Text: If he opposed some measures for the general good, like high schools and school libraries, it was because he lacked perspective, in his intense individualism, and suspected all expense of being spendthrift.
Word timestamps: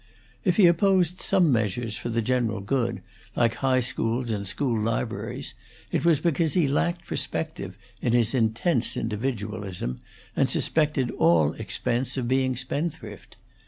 If 0.43 0.55
he 0.57 0.65
opposed 0.65 1.21
some 1.21 1.51
measures 1.51 1.95
for 1.95 2.09
the 2.09 2.23
general 2.23 2.59
good, 2.59 3.03
like 3.35 3.53
high 3.53 3.81
schools 3.81 4.31
and 4.31 4.47
school 4.47 4.75
libraries, 4.75 5.53
it 5.91 6.03
was 6.03 6.19
because 6.19 6.53
he 6.55 6.67
lacked 6.67 7.05
perspective, 7.05 7.77
in 8.01 8.13
his 8.13 8.33
intense 8.33 8.97
individualism, 8.97 9.99
and 10.35 10.49
suspected 10.49 11.11
all 11.11 11.53
expense 11.53 12.17
of 12.17 12.27
being 12.27 12.55
spendthrift. 12.55 13.37